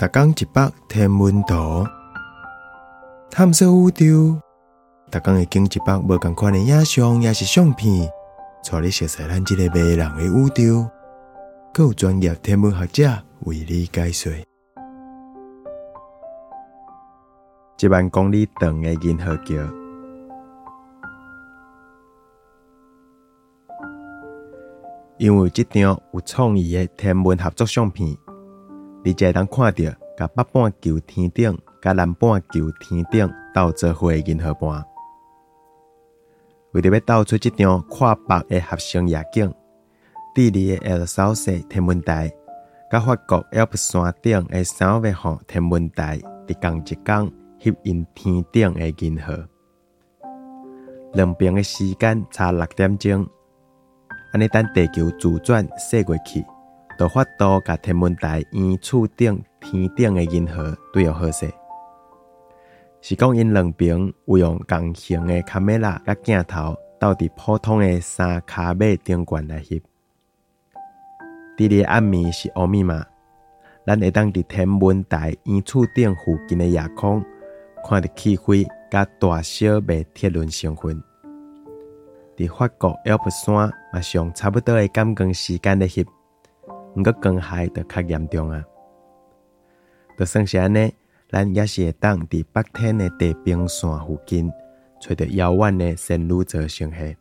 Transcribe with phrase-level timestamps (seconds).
[0.00, 1.86] 逐工一百天文图，
[3.30, 4.40] 探索宇宙。
[5.10, 8.10] 逐工会经一百无共款的影像，也是相片，
[8.64, 10.88] 带你熟悉咱即个迷人的宇宙。
[11.74, 14.32] 更有专业天文学者为你解说。
[17.78, 19.54] 一万公里长的银河桥，
[25.18, 28.16] 因为即张有创意的天文合作相片。
[29.02, 29.84] 你才会当看到，
[30.16, 34.84] 甲北半球天顶、甲南半球天顶斗做伙的银河伴。
[36.72, 39.52] 为着要斗出即张跨北的合成夜景，
[40.34, 42.30] 智利的 L 绍西天文台，
[42.90, 49.48] 甲法国 L 山顶的三维号天文台，伫同一天翕引天顶的银河。
[51.14, 53.26] 两边的时间差六点钟，
[54.32, 56.44] 安尼等地球自转驶过去。
[57.00, 61.50] 就法度甲天文台圆柱顶天顶的银河对有好势，
[63.00, 69.80] 是讲因两边有用共型的卡梅拉甲镜头，斗伫普通的三卡马顶悬来翕。
[71.56, 73.02] 伫咧暗暝是乌密码，
[73.86, 77.24] 咱会当伫天文台圆柱顶附近的夜空，
[77.88, 81.02] 看到气飞甲大小麦铁轮成分。
[82.36, 86.04] 伫法国 Alps 山嘛上差不多的感光时间来翕。
[86.96, 88.64] 毋过光害就较严重啊！
[90.18, 90.92] 就算是安尼，
[91.28, 94.52] 咱也是会当伫北天的地平线附近，
[95.00, 97.16] 找到遥远的仙女座星系。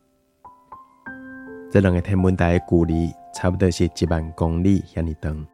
[1.72, 5.45] 这两个天文台的距离差不多是一万公里遐尼长。